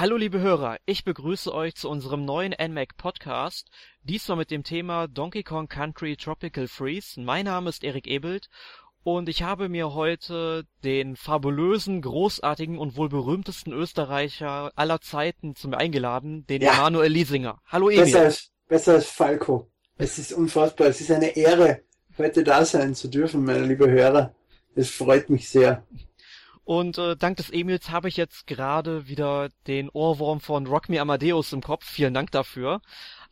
[0.00, 3.68] Hallo liebe Hörer, ich begrüße euch zu unserem neuen NMAC Podcast,
[4.04, 7.20] diesmal mit dem Thema Donkey Kong Country Tropical Freeze.
[7.20, 8.48] Mein Name ist Erik Ebelt
[9.02, 15.66] und ich habe mir heute den fabulösen, großartigen und wohl berühmtesten Österreicher aller Zeiten zu
[15.66, 16.74] mir eingeladen, den ja.
[16.74, 17.60] Emanuel Liesinger.
[17.66, 18.04] Hallo Emil.
[18.04, 19.68] Besser als, besser als Falco.
[19.96, 21.80] Es ist unfassbar, es ist eine Ehre,
[22.16, 24.32] heute da sein zu dürfen, meine liebe Hörer.
[24.76, 25.82] Es freut mich sehr.
[26.68, 31.00] Und äh, dank des Emils habe ich jetzt gerade wieder den Ohrwurm von Rock Me
[31.00, 31.86] Amadeus im Kopf.
[31.86, 32.82] Vielen Dank dafür.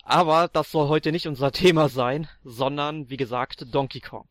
[0.05, 4.27] Aber das soll heute nicht unser Thema sein, sondern wie gesagt Donkey Kong.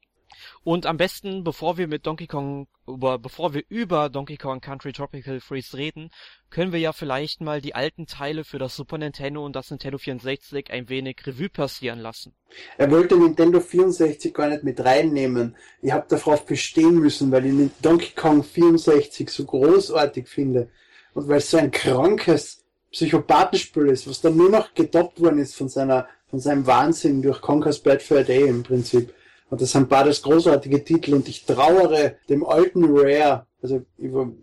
[0.64, 4.94] Und am besten, bevor wir mit Donkey Kong, über, bevor wir über Donkey Kong Country
[4.94, 6.10] Tropical Freeze reden,
[6.50, 9.98] können wir ja vielleicht mal die alten Teile für das Super Nintendo und das Nintendo
[9.98, 12.34] 64 ein wenig Revue passieren lassen.
[12.78, 15.56] Er wollte Nintendo 64 gar nicht mit reinnehmen.
[15.82, 20.70] Ich habe darauf bestehen müssen, weil ich Donkey Kong 64 so großartig finde
[21.14, 25.56] und weil es so ein krankes Psychopathenspiel ist, was dann nur noch getoppt worden ist
[25.56, 29.14] von seiner von seinem Wahnsinn durch Conker's Bad Fur Day im Prinzip.
[29.50, 33.46] Und das sind beides großartige Titel und ich trauere dem alten Rare.
[33.62, 33.82] Also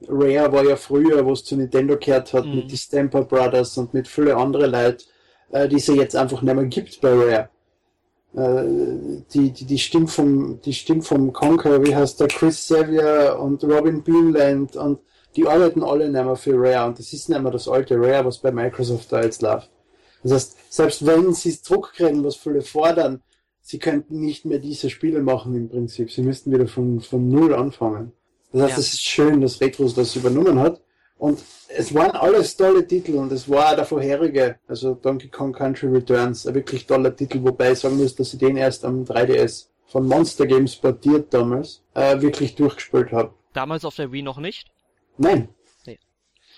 [0.09, 2.57] Rare war ja früher, wo es zu Nintendo gehört hat, mhm.
[2.57, 5.05] mit die Stamper Brothers und mit viele andere Leute,
[5.51, 7.49] äh, die es ja jetzt einfach nicht mehr gibt bei Rare.
[8.35, 13.37] Äh, die, die, die Stimme vom, die Stimme vom Conquer, wie heißt der, Chris Xavier
[13.41, 15.01] und Robin Beanland und
[15.37, 18.25] die arbeiten alle nicht mehr für Rare und das ist nicht mehr das alte Rare,
[18.25, 19.71] was bei Microsoft da jetzt läuft.
[20.23, 23.23] Das heißt, selbst wenn sie es Druck kriegen, was viele fordern,
[23.63, 26.11] sie könnten nicht mehr diese Spiele machen im Prinzip.
[26.11, 28.13] Sie müssten wieder von, von Null anfangen.
[28.53, 28.81] Das heißt, ja.
[28.81, 30.83] es ist schön, dass Retros das übernommen hat.
[31.17, 35.87] Und es waren alles tolle Titel und es war der vorherige, also Donkey Kong Country
[35.87, 39.69] Returns, ein wirklich toller Titel, wobei ich sagen muss, dass ich den erst am 3DS
[39.87, 43.33] von Monster Games portiert damals äh, wirklich durchgespielt habe.
[43.53, 44.73] Damals auf der Wii noch nicht?
[45.17, 45.49] Nein.
[45.87, 45.99] Nee.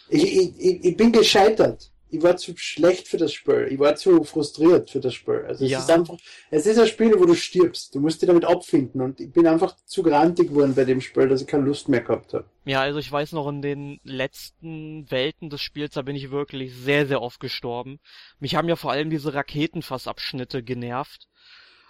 [0.08, 3.68] Ich, ich, ich bin gescheitert ich war zu schlecht für das Spiel.
[3.70, 5.44] Ich war zu frustriert für das Spiel.
[5.46, 5.80] Also es ja.
[5.80, 6.16] ist einfach,
[6.50, 7.94] es ist ein Spiel, wo du stirbst.
[7.94, 11.28] Du musst dich damit abfinden und ich bin einfach zu grantig geworden bei dem Spiel,
[11.28, 12.44] dass ich keine Lust mehr gehabt habe.
[12.64, 16.72] Ja, also ich weiß noch, in den letzten Welten des Spiels, da bin ich wirklich
[16.74, 17.98] sehr, sehr oft gestorben.
[18.38, 21.28] Mich haben ja vor allem diese Raketenfassabschnitte genervt.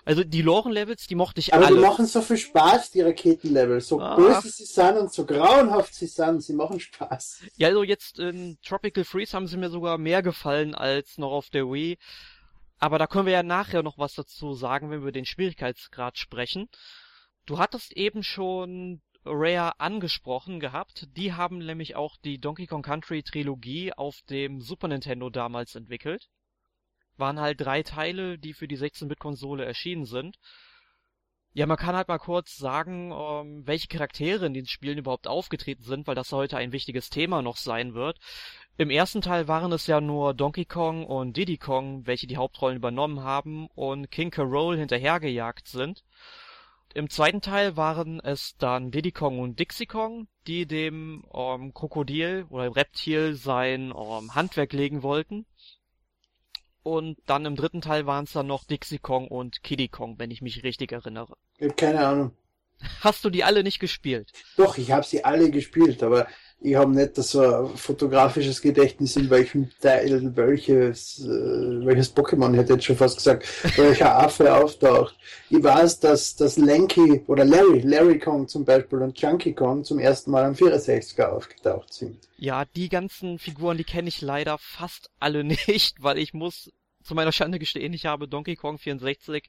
[0.04, 1.76] Also die Loren-Levels, die mochte ich Aber alle.
[1.76, 3.81] Aber die machen so viel Spaß, die Raketenlevel.
[3.81, 4.16] So ah.
[4.16, 7.42] böse sie sind und so grauenhaft sie sind, sie machen Spaß.
[7.56, 11.48] Ja, also jetzt in Tropical Freeze haben sie mir sogar mehr gefallen als noch auf
[11.48, 11.97] der Wii.
[12.78, 16.69] Aber da können wir ja nachher noch was dazu sagen, wenn wir den Schwierigkeitsgrad sprechen.
[17.47, 21.09] Du hattest eben schon Rare angesprochen gehabt.
[21.16, 26.28] Die haben nämlich auch die Donkey Kong Country Trilogie auf dem Super Nintendo damals entwickelt
[27.16, 30.38] waren halt drei Teile, die für die 16-Bit-Konsole erschienen sind.
[31.56, 35.84] Ja, man kann halt mal kurz sagen, ähm, welche Charaktere in den Spielen überhaupt aufgetreten
[35.84, 38.19] sind, weil das heute ein wichtiges Thema noch sein wird.
[38.76, 42.78] Im ersten Teil waren es ja nur Donkey Kong und Diddy Kong, welche die Hauptrollen
[42.78, 46.02] übernommen haben und King Carole hinterhergejagt sind.
[46.92, 52.46] Im zweiten Teil waren es dann Diddy Kong und Dixie Kong, die dem ähm, Krokodil
[52.50, 55.46] oder Reptil sein ähm, Handwerk legen wollten.
[56.84, 60.31] Und dann im dritten Teil waren es dann noch Dixie Kong und Kiddy Kong, wenn
[60.31, 61.34] ich mich richtig erinnere.
[61.59, 62.33] Ich hab keine Ahnung.
[63.00, 64.31] Hast du die alle nicht gespielt?
[64.59, 66.27] Doch, ich habe sie alle gespielt, aber
[66.64, 72.72] ich habe nicht so ein fotografisches Gedächtnis, in welchem Teil welches, äh, welches Pokémon, hätte
[72.72, 75.14] jetzt schon fast gesagt, welcher Affe auftaucht.
[75.50, 79.98] Ich weiß, dass, dass Lanky oder Larry, Larry Kong zum Beispiel und Chunky Kong zum
[79.98, 82.16] ersten Mal am 64er aufgetaucht sind.
[82.38, 86.70] Ja, die ganzen Figuren, die kenne ich leider fast alle nicht, weil ich muss
[87.04, 89.48] zu meiner Schande gestehen, ich habe Donkey Kong 64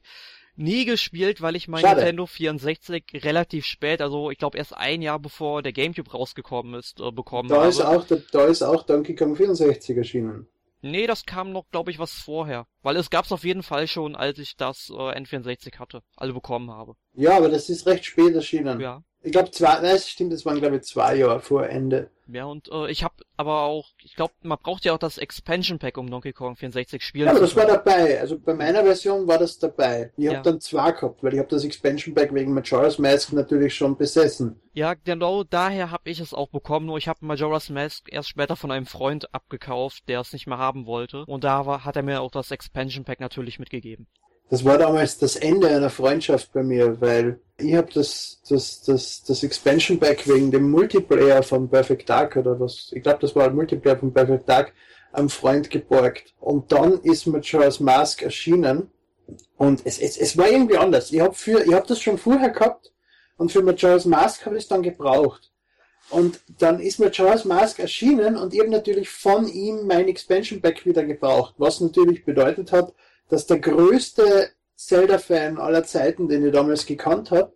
[0.56, 1.96] nie gespielt, weil ich mein Schade.
[1.96, 7.00] Nintendo 64 relativ spät, also ich glaube erst ein Jahr bevor der GameCube rausgekommen ist,
[7.00, 7.68] äh, bekommen da habe.
[7.68, 10.46] Ist auch, da ist auch Donkey Kong 64 erschienen.
[10.82, 12.66] Nee, das kam noch, glaube ich, was vorher.
[12.82, 16.70] Weil es gab's auf jeden Fall schon, als ich das äh, N64 hatte, also bekommen
[16.70, 16.94] habe.
[17.14, 18.78] Ja, aber das ist recht spät erschienen.
[18.80, 19.02] Ja.
[19.22, 22.10] Ich glaube zwei, nein, stimmt, das waren glaube ich zwei Jahre vor Ende.
[22.28, 25.78] Ja, und äh, ich habe aber auch, ich glaube, man braucht ja auch das Expansion
[25.78, 27.50] Pack, um Donkey Kong 64 spielen ja, zu können.
[27.50, 28.20] Ja, das war dabei.
[28.20, 30.12] Also bei meiner Version war das dabei.
[30.16, 30.32] Ich ja.
[30.32, 33.96] habe dann zwei gehabt, weil ich habe das Expansion Pack wegen Majora's Mask natürlich schon
[33.96, 34.60] besessen.
[34.72, 38.56] Ja, genau, daher habe ich es auch bekommen, nur ich habe Majora's Mask erst später
[38.56, 41.24] von einem Freund abgekauft, der es nicht mehr haben wollte.
[41.26, 44.08] Und da war, hat er mir auch das Expansion Pack natürlich mitgegeben.
[44.48, 49.24] Das war damals das Ende einer Freundschaft bei mir, weil ich habe das, das, das,
[49.24, 53.46] das Expansion Pack wegen dem Multiplayer von Perfect Dark oder was, ich glaube, das war
[53.46, 54.72] ein Multiplayer von Perfect Dark,
[55.12, 56.34] am Freund geborgt.
[56.38, 58.90] Und dann ist Majora's Mask erschienen
[59.56, 61.10] und es, es, es war irgendwie anders.
[61.10, 62.92] Ich habe habe das schon vorher gehabt
[63.38, 65.50] und für Majora's Mask habe ich es dann gebraucht.
[66.10, 70.60] Und dann ist mir Charles Mask erschienen und ich habe natürlich von ihm mein Expansion
[70.60, 72.94] Pack wieder gebraucht, was natürlich bedeutet hat,
[73.28, 77.52] dass der größte Zelda-Fan aller Zeiten, den ich damals gekannt habe,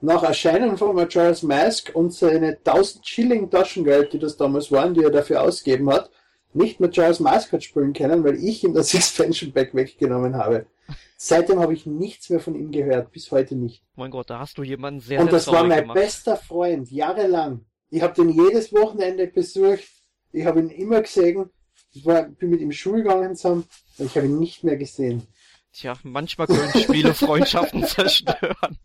[0.00, 5.02] nach Erscheinen von Charles Mask und seine 1000 Schilling Taschengeld, die das damals waren, die
[5.02, 6.10] er dafür ausgegeben hat,
[6.52, 10.66] nicht Charles Mask hat spielen können, weil ich ihm das Expansion Pack weggenommen habe.
[11.16, 13.82] Seitdem habe ich nichts mehr von ihm gehört, bis heute nicht.
[13.96, 15.98] Mein Gott, da hast du jemanden sehr, Und das war mein gemacht.
[15.98, 17.64] bester Freund, jahrelang.
[17.90, 19.84] Ich habe den jedes Wochenende besucht.
[20.32, 21.50] Ich habe ihn immer gesehen.
[21.98, 23.64] Ich war, bin mit ihm Schule gegangen zusammen.
[23.98, 25.26] Und ich habe ihn nicht mehr gesehen.
[25.72, 28.78] Tja, manchmal können Spiele Freundschaften zerstören.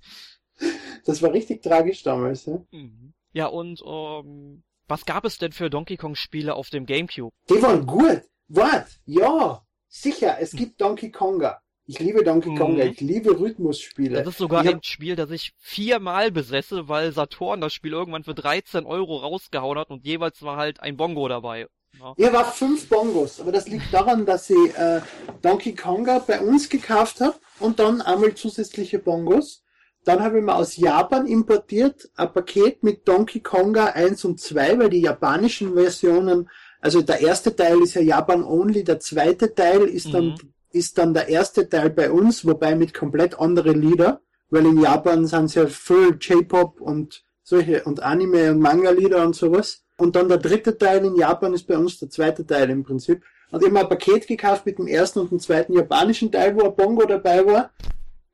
[1.06, 2.45] Das war richtig tragisch damals.
[2.45, 3.13] Ja, Mhm.
[3.36, 7.33] Ja, und ähm, was gab es denn für Donkey Kong Spiele auf dem Gamecube?
[7.50, 8.21] Die waren gut.
[8.48, 10.38] Wart, ja, sicher.
[10.39, 11.60] Es gibt Donkey Konga.
[11.86, 12.57] Ich liebe Donkey Mhm.
[12.57, 12.83] Konga.
[12.86, 14.19] Ich liebe Rhythmusspiele.
[14.19, 17.92] Das ist sogar ich hab- ein Spiel, das ich viermal besesse, weil Saturn das Spiel
[17.94, 21.68] irgendwann für 13 Euro rausgehauen hat und jeweils war halt ein Bongo dabei.
[21.99, 22.13] Ja.
[22.17, 25.01] Ich war fünf Bongos, aber das liegt daran, dass ich äh,
[25.41, 29.63] Donkey Konga bei uns gekauft habe und dann einmal zusätzliche Bongos.
[30.05, 34.79] Dann habe ich mir aus Japan importiert ein Paket mit Donkey Konga 1 und 2,
[34.79, 36.49] weil die japanischen Versionen,
[36.81, 40.53] also der erste Teil ist ja Japan only, der zweite Teil ist dann Mhm.
[40.71, 45.25] ist dann der erste Teil bei uns, wobei mit komplett andere Lieder, weil in Japan
[45.27, 49.82] sind es ja viel J-Pop und solche und Anime und Manga-Lieder und sowas.
[49.97, 53.23] Und dann der dritte Teil in Japan ist bei uns der zweite Teil im Prinzip.
[53.51, 56.63] Und ich habe ein Paket gekauft mit dem ersten und dem zweiten japanischen Teil, wo
[56.63, 57.69] ein Bongo dabei war.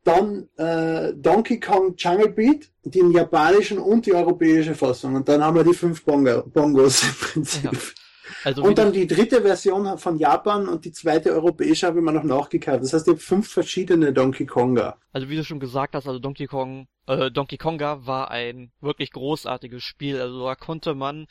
[0.05, 5.15] Dann äh, Donkey Kong Jungle Beat, den japanischen und die europäische Fassung.
[5.15, 7.63] Und dann haben wir die fünf Bongo, Bongos im Prinzip.
[7.65, 7.71] Ja.
[8.43, 12.11] Also Und dann die dritte Version von Japan und die zweite europäische habe ich mir
[12.11, 12.83] noch nachgekauft.
[12.83, 14.97] Das heißt, ich habe fünf verschiedene Donkey Konga.
[15.13, 19.11] also wie du schon gesagt hast, also Donkey Kong, äh, Donkey Konga war ein wirklich
[19.11, 20.21] großartiges Spiel.
[20.21, 21.27] Also da konnte man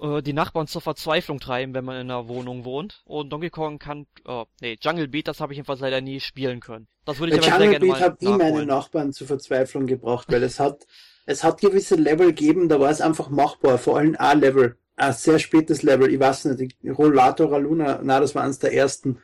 [0.00, 3.02] äh, die Nachbarn zur Verzweiflung treiben, wenn man in einer Wohnung wohnt.
[3.04, 6.60] Und Donkey Kong kann, äh, nee, Jungle Beat, das habe ich jedenfalls leider nie spielen
[6.60, 6.88] können.
[7.04, 8.66] Das würde ich aber sehr Jungle gerne Beat habe ich meine.
[8.66, 10.86] Nachbarn zur Verzweiflung gebracht, weil es hat,
[11.26, 14.76] es hat gewisse Level gegeben, da war es einfach machbar, vor allem A-Level.
[14.98, 18.74] Ein sehr spätes Level, ich weiß nicht, die Rollator Luna, na, das war eines der
[18.74, 19.18] ersten.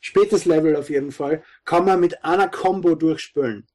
[0.00, 3.66] Spätes Level auf jeden Fall, kann man mit einer Combo durchspülen.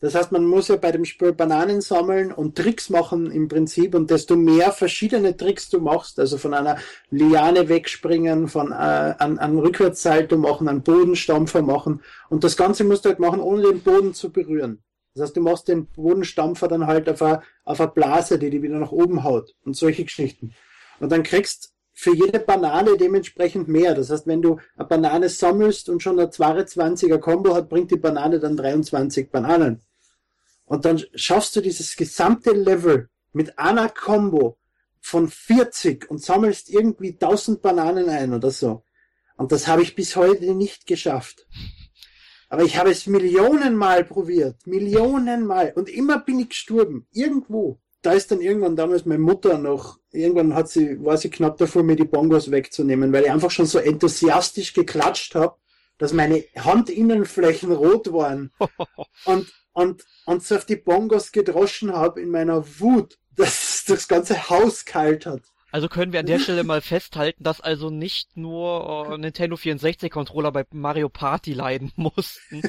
[0.00, 3.94] Das heißt, man muss ja bei dem Spiel Bananen sammeln und Tricks machen im Prinzip
[3.94, 6.76] und desto mehr verschiedene Tricks du machst, also von einer
[7.10, 13.04] Liane wegspringen, von äh, an, an Rückwärtssalto machen, an Bodenstampfer machen und das Ganze musst
[13.04, 14.82] du halt machen, ohne den Boden zu berühren.
[15.14, 18.60] Das heißt, du machst den Bodenstampfer dann halt auf eine, auf eine Blase, die die
[18.60, 20.52] wieder nach oben haut und solche Geschichten.
[21.02, 23.96] Und dann kriegst für jede Banane dementsprechend mehr.
[23.96, 27.96] Das heißt, wenn du eine Banane sammelst und schon eine 22er Combo hat, bringt die
[27.96, 29.82] Banane dann 23 Bananen.
[30.64, 34.58] Und dann schaffst du dieses gesamte Level mit einer Combo
[35.00, 38.84] von 40 und sammelst irgendwie 1000 Bananen ein oder so.
[39.36, 41.48] Und das habe ich bis heute nicht geschafft.
[42.48, 44.64] Aber ich habe es Millionenmal probiert.
[44.68, 45.72] Millionenmal.
[45.74, 47.08] Und immer bin ich gestorben.
[47.10, 47.81] Irgendwo.
[48.02, 51.84] Da ist dann irgendwann damals meine Mutter noch, irgendwann hat sie, war sie knapp davor,
[51.84, 55.56] mir die Bongos wegzunehmen, weil ich einfach schon so enthusiastisch geklatscht habe,
[55.98, 58.52] dass meine Handinnenflächen rot waren
[59.24, 64.50] und, und, und so auf die Bongos gedroschen habe in meiner Wut, dass das ganze
[64.50, 65.42] Haus kalt hat.
[65.72, 70.12] Also können wir an der Stelle mal festhalten, dass also nicht nur äh, Nintendo 64
[70.12, 72.60] Controller bei Mario Party leiden mussten,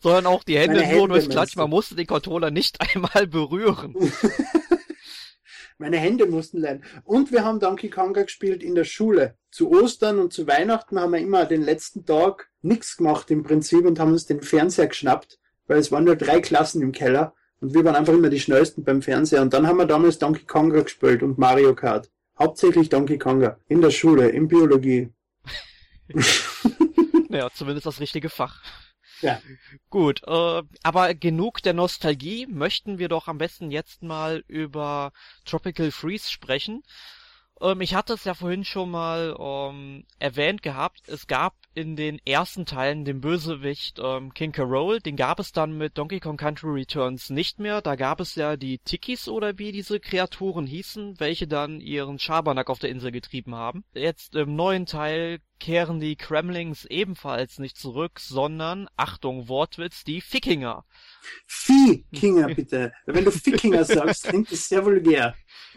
[0.00, 1.58] sondern auch die Hände, Meine nur Hände, Klatschen.
[1.58, 1.64] du?
[1.64, 3.94] Man musste den Controller nicht einmal berühren.
[5.78, 6.82] Meine Hände mussten leiden.
[7.04, 9.36] Und wir haben Donkey Konga gespielt in der Schule.
[9.50, 13.84] Zu Ostern und zu Weihnachten haben wir immer den letzten Tag nichts gemacht im Prinzip
[13.84, 17.74] und haben uns den Fernseher geschnappt, weil es waren nur drei Klassen im Keller und
[17.74, 19.42] wir waren einfach immer die schnellsten beim Fernseher.
[19.42, 22.10] Und dann haben wir damals Donkey Konga gespielt und Mario Kart.
[22.38, 23.58] Hauptsächlich Donkey Konga.
[23.66, 25.10] In der Schule, in Biologie.
[27.30, 28.62] Naja, zumindest das richtige Fach.
[29.20, 29.40] Ja.
[29.90, 32.46] Gut, äh, aber genug der Nostalgie.
[32.46, 35.12] Möchten wir doch am besten jetzt mal über
[35.44, 36.82] Tropical Freeze sprechen.
[37.60, 41.08] Ähm, ich hatte es ja vorhin schon mal ähm, erwähnt gehabt.
[41.08, 45.00] Es gab in den ersten Teilen den Bösewicht ähm, King Carol.
[45.00, 47.80] Den gab es dann mit Donkey Kong Country Returns nicht mehr.
[47.82, 52.70] Da gab es ja die Tikis oder wie diese Kreaturen hießen, welche dann ihren Schabernack
[52.70, 53.84] auf der Insel getrieben haben.
[53.94, 60.84] Jetzt im neuen Teil kehren die Kremlings ebenfalls nicht zurück, sondern, Achtung, Wortwitz, die Fickinger.
[61.46, 62.92] Viehkinger, bitte.
[63.06, 65.34] Wenn du Fickinger sagst, klingt das sehr vulgär.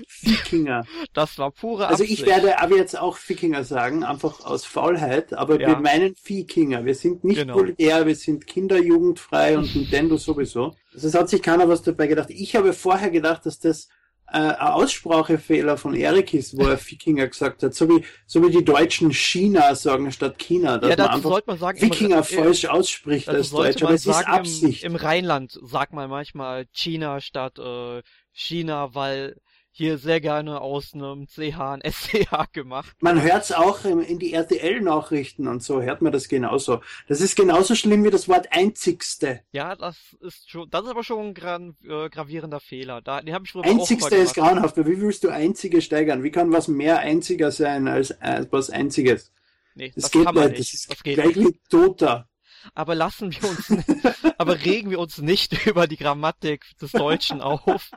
[0.07, 0.85] Viehkinger.
[1.13, 2.21] Das war pure Also Absicht.
[2.21, 5.69] ich werde aber jetzt auch Fickinger sagen, einfach aus Faulheit, aber Ja.
[5.69, 6.85] wir meinen Viehkinger.
[6.85, 7.55] Wir sind nicht Genau.
[7.55, 10.75] vulgär, wir sind kinderjugendfrei und Nintendo sowieso.
[10.93, 12.29] Also es hat sich keiner was dabei gedacht.
[12.29, 13.89] Ich habe vorher gedacht, dass das
[14.31, 18.49] äh, ein Aussprachefehler von Erik ist, wo er Wikinger gesagt hat, so wie, so wie
[18.49, 22.23] die Deutschen China sagen statt China, dass Ja, man einfach sollte man sagen, Wikinger im,
[22.23, 24.83] falsch ausspricht als Deutsch, man aber es ist Absicht.
[24.83, 29.35] Im, Im Rheinland sagt man manchmal China statt äh, China, weil
[29.71, 32.95] hier sehr gerne aus einem CH ein SCH gemacht.
[33.01, 36.81] Man hört's auch in die RTL-Nachrichten und so, hört man das genauso.
[37.07, 39.41] Das ist genauso schlimm wie das Wort einzigste.
[39.51, 43.01] Ja, das ist schon, das ist aber schon ein gran, äh, gravierender Fehler.
[43.01, 46.23] Da, den ich Einzigste ist grauenhaft, wie willst du einzige steigern?
[46.23, 49.31] Wie kann was mehr einziger sein als äh, was einziges?
[49.75, 51.47] Nee, Das, das, geht nicht, das ist Das geht gleich nicht.
[51.47, 52.27] wie toter.
[52.73, 53.69] Aber lassen wir uns,
[54.37, 57.91] aber regen wir uns nicht über die Grammatik des Deutschen auf,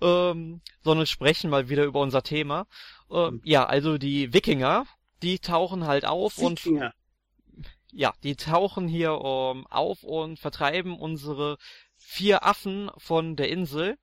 [0.00, 2.66] ähm, sondern sprechen mal wieder über unser Thema.
[3.10, 4.86] Ähm, ja, also die Wikinger,
[5.22, 6.92] die tauchen halt auf und Wikinger.
[7.92, 11.58] ja, die tauchen hier ähm, auf und vertreiben unsere
[11.96, 13.98] vier Affen von der Insel.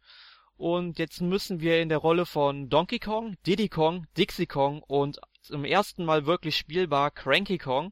[0.56, 5.20] Und jetzt müssen wir in der Rolle von Donkey Kong, Diddy Kong, Dixie Kong und
[5.42, 7.92] zum ersten Mal wirklich spielbar Cranky Kong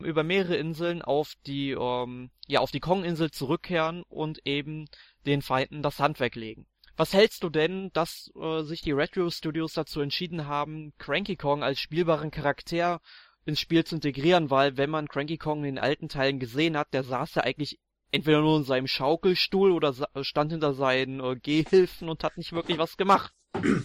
[0.00, 4.86] über mehrere Inseln auf die, ähm, ja, auf die Kong-Insel zurückkehren und eben
[5.26, 6.66] den Feinden das Handwerk legen.
[6.96, 11.62] Was hältst du denn, dass äh, sich die Retro Studios dazu entschieden haben, Cranky Kong
[11.62, 13.00] als spielbaren Charakter
[13.44, 16.92] ins Spiel zu integrieren, weil wenn man Cranky Kong in den alten Teilen gesehen hat,
[16.92, 17.78] der saß ja eigentlich
[18.10, 22.78] entweder nur in seinem Schaukelstuhl oder stand hinter seinen äh, Gehhilfen und hat nicht wirklich
[22.78, 23.32] was gemacht.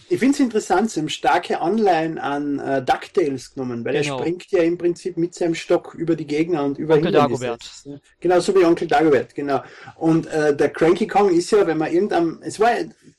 [0.09, 4.17] Ich finde es interessant, sie haben starke Anleihen an äh, DuckTales genommen, weil Genau.
[4.17, 7.45] er springt ja im Prinzip mit seinem Stock über die Gegner und über Onkel Hindernisse.
[7.45, 8.01] Dagobert.
[8.19, 9.63] Genau, so wie Onkel Dagobert, genau.
[9.95, 12.71] Und äh, der Cranky Kong ist ja, wenn man irgendeinem, es war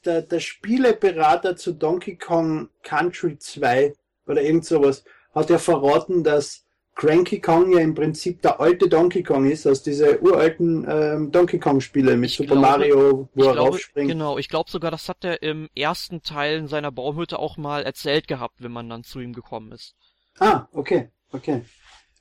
[0.04, 3.94] der, der Spieleberater zu Donkey Kong Country 2
[4.26, 5.02] oder irgend sowas,
[5.34, 6.63] hat ja verraten, dass
[6.96, 11.58] Cranky Kong ja im Prinzip der alte Donkey Kong ist, aus diese uralten ähm, Donkey
[11.58, 14.08] Kong Spiele mit Ich Super glaube- Mario, wo er glaube, raufspringt.
[14.10, 17.82] genau, ich glaube sogar, das hat er im ersten Teil in seiner Baumhütte auch mal
[17.82, 19.94] erzählt gehabt, wenn man dann zu ihm gekommen ist.
[20.38, 21.62] Ah, okay, okay.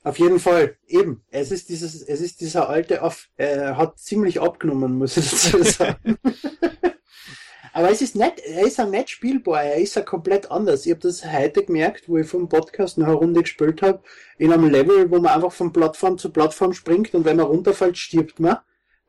[0.02, 1.24] Auf jeden Fall, eben.
[1.30, 3.28] Es ist dieses, es ist dieser alte Aff.
[3.36, 6.18] Er hat ziemlich abgenommen, muss ich dazu sagen.
[7.76, 10.86] Aber es ist nett, er ist auch nett spielbar, er ist ja komplett anders.
[10.86, 14.00] Ich habe das heute gemerkt, wo ich vom Podcast eine Runde gespielt habe,
[14.38, 17.98] in einem Level, wo man einfach von Plattform zu Plattform springt und wenn man runterfällt,
[17.98, 18.58] stirbt man.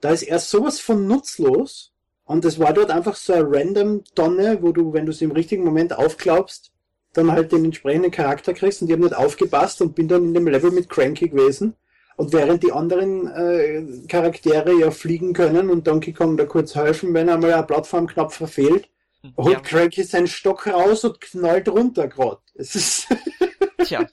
[0.02, 1.94] Da ist er sowas von nutzlos.
[2.24, 5.32] Und es war dort einfach so eine random Tonne, wo du, wenn du sie im
[5.32, 6.72] richtigen Moment aufklaubst,
[7.14, 10.34] dann halt den entsprechenden Charakter kriegst und ich habe nicht aufgepasst und bin dann in
[10.34, 11.76] dem Level mit Cranky gewesen.
[12.18, 17.14] Und während die anderen äh, Charaktere ja fliegen können und Donkey Kong da kurz helfen,
[17.14, 18.90] wenn einmal ein Plattformknopf verfehlt,
[19.38, 22.10] holt Ja, Cranky seinen Stock raus und knallt runter.
[22.54, 23.08] Es ist
[23.84, 24.08] tja.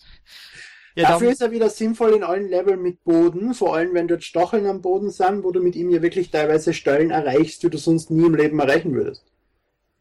[0.94, 4.24] Ja, Dafür ist er wieder sinnvoll in allen Leveln mit Boden, vor allem wenn dort
[4.24, 7.78] Stacheln am Boden sind, wo du mit ihm ja wirklich teilweise Stellen erreichst, die du
[7.78, 9.24] sonst nie im Leben erreichen würdest.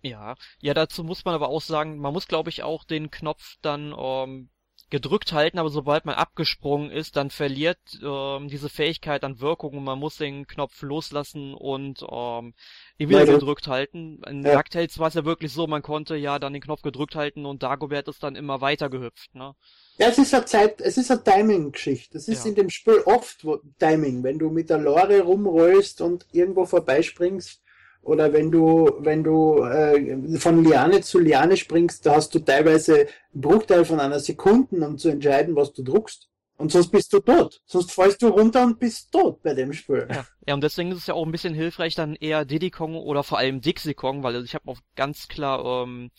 [0.03, 3.57] ja, ja, dazu muss man aber auch sagen, man muss, glaube ich, auch den Knopf
[3.61, 4.49] dann ähm,
[4.91, 9.83] gedrückt halten, aber sobald man abgesprungen ist, dann verliert ähm, diese Fähigkeit an Wirkung und
[9.83, 12.53] man muss den Knopf loslassen und ähm,
[12.99, 13.33] ihn wieder Leider.
[13.33, 14.21] gedrückt halten.
[14.27, 14.55] In Ja.
[14.57, 17.63] DuckTales war es ja wirklich so, man konnte ja dann den Knopf gedrückt halten und
[17.63, 19.55] Dagobert ist dann immer weiter gehüpft, ne?
[19.97, 22.17] Ja, es ist eine Zeit, es ist eine Timing-Geschichte.
[22.17, 22.49] Es ist Ja.
[22.49, 27.60] in dem Spiel oft wo, Timing, wenn du mit der Lore rumrollst und irgendwo vorbeispringst
[28.03, 33.07] oder wenn du, wenn du äh, von Liane zu Liane springst, da hast du teilweise
[33.33, 36.27] einen Bruchteil von einer Sekunde, um zu entscheiden, was du druckst.
[36.57, 37.59] Und sonst bist du tot.
[37.65, 40.07] Sonst fallst du runter und bist tot bei dem Spiel.
[40.11, 40.25] Ja.
[40.47, 43.23] ja, und deswegen ist es ja auch ein bisschen hilfreich, dann eher Diddy Kong oder
[43.23, 46.11] vor allem Dixie Kong, weil ich habe auch ganz klar ähm,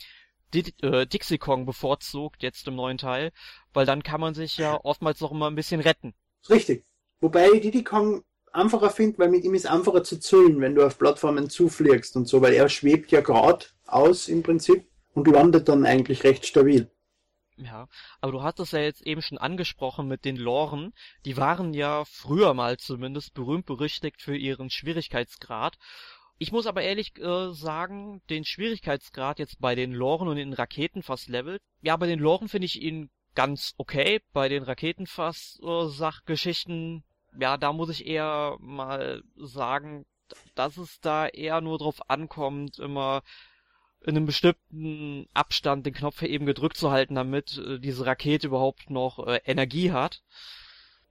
[0.52, 3.30] Diddy, äh, Dixie Kong bevorzugt jetzt im neuen Teil,
[3.72, 6.12] weil dann kann man sich ja oftmals noch immer ein bisschen retten.
[6.50, 6.84] Richtig.
[7.20, 10.99] Wobei Diddy Kong einfacher finde, weil mit ihm ist einfacher zu zählen, wenn du auf
[10.99, 15.87] Plattformen zufliegst und so, weil er schwebt ja gerade aus im Prinzip und landet dann
[15.87, 16.90] eigentlich recht stabil.
[17.56, 17.88] Ja,
[18.21, 20.92] aber du hattest ja jetzt eben schon angesprochen mit den Loren.
[21.25, 25.78] Die waren ja früher mal zumindest berühmt berüchtigt für ihren Schwierigkeitsgrad.
[26.38, 31.59] Ich muss aber ehrlich äh, sagen, den Schwierigkeitsgrad jetzt bei den Loren und den Raketenfass-Level,
[31.82, 34.21] ja, bei den Loren finde ich ihn ganz okay.
[34.32, 37.04] Bei den Raketenfass-Sachgeschichten,
[37.38, 40.04] ja, da muss ich eher mal sagen,
[40.54, 43.22] dass es da eher nur drauf ankommt, immer
[44.04, 48.90] in einem bestimmten Abstand den Knopf eben gedrückt zu halten, damit äh, diese Rakete überhaupt
[48.90, 50.22] noch äh, Energie hat.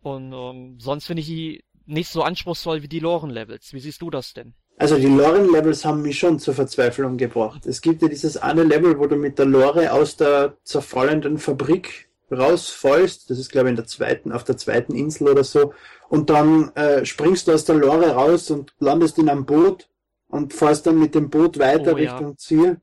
[0.02, 3.74] Und ähm, sonst finde ich die nicht so anspruchsvoll wie die Loren-Levels.
[3.74, 4.54] Wie siehst du das denn?
[4.78, 7.66] Also die Loren-Levels haben mich schon zur Verzweiflung gebracht.
[7.66, 12.10] Es gibt ja dieses eine Level, wo du mit der Lore aus der zerfallenden Fabrik
[12.32, 13.30] rausfallst.
[13.30, 15.74] Das ist glaube ich in der zweiten, auf der zweiten Insel oder so.
[16.12, 19.88] Und dann äh, springst du aus der Lore raus und landest in einem Boot
[20.28, 22.12] und fährst dann mit dem Boot weiter Oh, ja.
[22.18, 22.82] Richtung Ziel.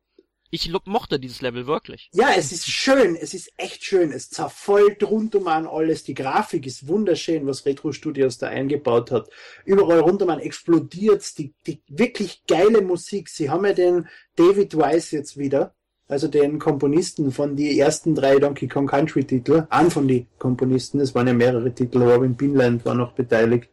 [0.51, 2.09] ich mochte dieses Level wirklich.
[2.15, 4.13] Ja, es ist schön, es ist echt schön.
[4.13, 6.05] Es zerfällt rundum an alles.
[6.05, 9.29] Die Grafik ist wunderschön, was Retro Studios da eingebaut hat.
[9.67, 11.35] Überall rundum an explodiert's.
[11.35, 13.29] Die, die wirklich geile Musik.
[13.29, 15.75] Sie haben ja den David Weiss jetzt wieder,
[16.09, 21.01] also den Komponisten von die ersten drei Donkey Kong Country Titel, an von die Komponisten,
[21.01, 23.71] es waren ja mehrere Titel, Robin Binland war noch beteiligt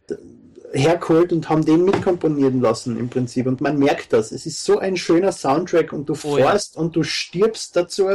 [0.74, 3.48] hergeholt und haben den mitkomponieren lassen im Prinzip.
[3.48, 4.34] Und man merkt das.
[4.34, 6.82] Es ist so ein schöner Soundtrack und du oh, fährst ja.
[6.82, 8.10] und du stirbst dazu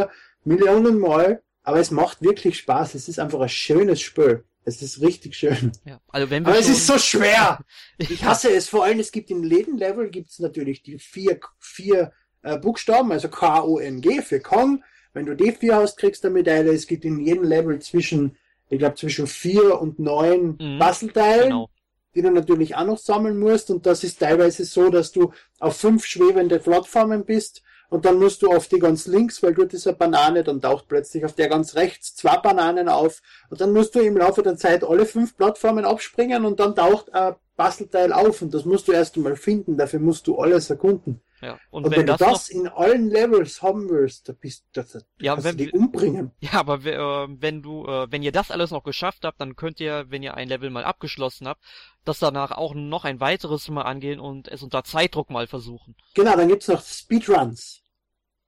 [0.44, 2.94] Millionen Mal, aber es macht wirklich Spaß.
[2.94, 4.44] Es ist einfach ein schönes Spiel.
[4.64, 5.72] Es ist richtig schön.
[5.86, 7.64] Ja, also wenn wir aber es ist so schwer.
[7.98, 8.68] Ich hasse es.
[8.68, 13.12] Vor allem, es gibt im jeden Level gibt es natürlich die vier, vier äh, Buchstaben,
[13.12, 14.84] also K-O-N-G für Kong.
[15.12, 16.72] Wenn du die vier hast, kriegst du eine Medaille.
[16.72, 18.36] Es gibt in jedem Level zwischen,
[18.68, 21.48] ich glaube, zwischen vier und neun mhm, Puzzleteilen.
[21.48, 21.70] Genau
[22.14, 23.70] die du natürlich auch noch sammeln musst.
[23.70, 28.42] Und das ist teilweise so, dass du auf fünf schwebende Plattformen bist und dann musst
[28.42, 31.48] du auf die ganz links, weil dort ist eine Banane, dann taucht plötzlich auf der
[31.48, 33.20] ganz rechts zwei Bananen auf
[33.50, 37.12] und dann musst du im Laufe der Zeit alle fünf Plattformen abspringen und dann taucht
[37.12, 41.20] ein Bastelteil auf und das musst du erst einmal finden, dafür musst du alles erkunden.
[41.42, 41.58] Ja.
[41.70, 45.04] Und, und wenn, wenn du das, in allen Levels haben willst, da bist du, das,
[45.20, 46.30] ja, wenn, du die umbringen.
[46.40, 49.78] Ja, aber äh, wenn du, äh, wenn ihr das alles noch geschafft habt, dann könnt
[49.78, 51.62] ihr, wenn ihr ein Level mal abgeschlossen habt,
[52.06, 55.96] das danach auch noch ein weiteres Mal angehen und es unter Zeitdruck mal versuchen.
[56.14, 57.82] Genau, dann gibt's noch Speedruns.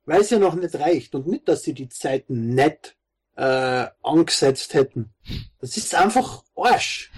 [0.06, 2.96] Weil es ja noch nicht reicht und nicht, dass sie die Zeiten nett
[3.36, 5.12] äh, angesetzt hätten.
[5.60, 7.10] Das ist einfach Arsch.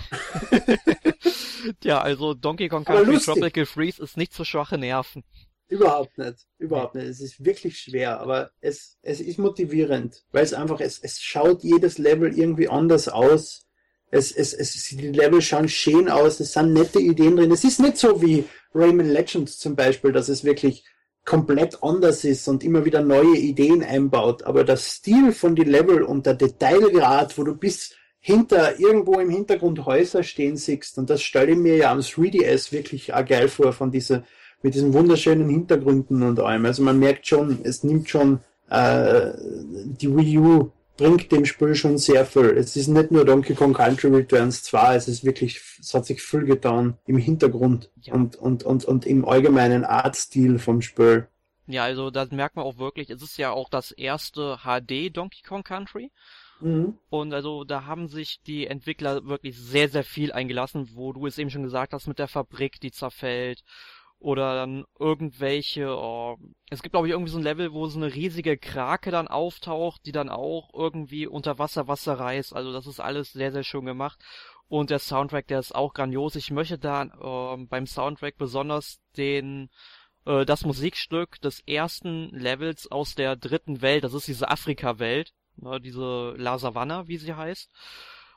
[1.83, 5.25] ja, also Donkey Kong Country Tropical Freeze ist nicht für schwache Nerven.
[5.69, 6.47] Überhaupt nicht.
[6.59, 7.07] Überhaupt nicht.
[7.07, 11.63] Es ist wirklich schwer, aber es, es ist motivierend, weil es einfach, es, es schaut
[11.63, 13.67] jedes Level irgendwie anders aus.
[14.11, 17.51] Es, es, es, die Level schauen schön aus, es sind nette Ideen drin.
[17.51, 20.85] Es ist nicht so wie Rayman Legends zum Beispiel, dass es wirklich
[21.25, 24.43] komplett anders ist und immer wieder neue Ideen einbaut.
[24.45, 29.31] Aber der Stil von die Level und der Detailgrad, wo du bis hinter irgendwo im
[29.31, 33.49] Hintergrund Häuser stehen siehst, und das stelle ich mir ja am 3DS wirklich auch geil
[33.49, 34.25] vor von dieser
[34.63, 36.65] mit diesen wunderschönen Hintergründen und allem.
[36.65, 39.33] Also man merkt schon, es nimmt schon äh,
[39.85, 42.57] die Wii U bringt dem Spiel schon sehr viel.
[42.57, 46.23] Es ist nicht nur Donkey Kong Country Returns 2, es ist wirklich, es hat sich
[46.23, 48.15] viel getan im Hintergrund ja.
[48.15, 51.29] und, und, und, und im allgemeinen Artstil vom Spiel.
[51.67, 53.11] Ja, also das merkt man auch wirklich.
[53.11, 56.11] Es ist ja auch das erste HD Donkey Kong Country.
[56.61, 56.99] Mhm.
[57.11, 61.39] Und also da haben sich die Entwickler wirklich sehr, sehr viel eingelassen, wo du es
[61.39, 63.65] eben schon gesagt hast mit der Fabrik, die zerfällt
[64.25, 66.39] oder dann irgendwelche, oh,
[66.71, 70.07] es gibt glaube ich irgendwie so ein Level, wo so eine riesige Krake dann auftaucht,
[70.07, 72.57] die dann auch irgendwie unter Wasser Wasser reißt.
[72.57, 74.19] Also das ist alles sehr, sehr schön gemacht.
[74.67, 76.37] Und der Soundtrack, der ist auch grandios.
[76.37, 79.69] Ich möchte da äh, beim Soundtrack besonders den
[80.25, 85.81] äh, das Musikstück des ersten Levels aus der dritten Welt, das ist diese Afrika-Welt, ne,
[85.83, 87.71] diese La Savannah, wie sie heißt.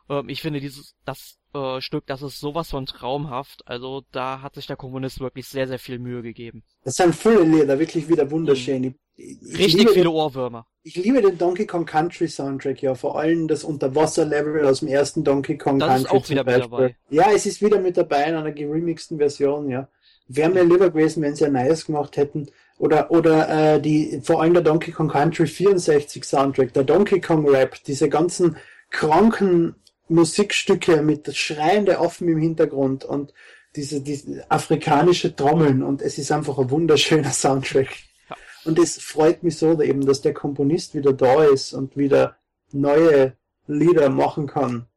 [0.10, 3.62] Ähm, ich finde dieses, das äh, Stück, das ist sowas von traumhaft.
[3.65, 6.63] Also da hat sich der Komponist wirklich sehr, sehr viel Mühe gegeben.
[6.84, 8.82] Das sind viele Lieder, wirklich wieder wunderschön.
[8.82, 8.96] Mhm.
[9.15, 10.67] Ich, ich Richtig viele den, Ohrwürmer.
[10.84, 15.24] Ich liebe den Donkey Kong Country Soundtrack, ja, vor allem das Unterwasser-Level aus dem ersten
[15.24, 16.04] Donkey Kong das Country.
[16.04, 16.96] Ist auch wieder mit dabei.
[17.10, 19.89] Ja, es ist wieder mit dabei in einer geremixten Version, ja.
[20.28, 22.48] Wäre mir lieber gewesen, wenn sie ein neues gemacht hätten.
[22.78, 27.48] Oder, oder äh, die, vor allem der Donkey Kong Country 64 Soundtrack, der Donkey Kong
[27.50, 28.58] Rap, diese ganzen
[28.91, 29.76] kranken
[30.10, 33.34] Musikstücke mit schreiende Affen im Hintergrund und
[33.76, 37.89] diese, diese afrikanische Trommeln und es ist einfach ein wunderschöner Soundtrack.
[38.30, 38.36] Ja.
[38.65, 42.38] Und es freut mich so eben, dass der Komponist wieder da ist und wieder
[42.72, 43.34] neue
[43.67, 44.88] Lieder machen kann